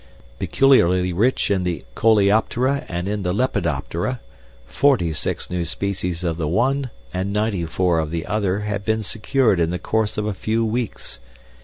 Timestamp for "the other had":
8.09-8.83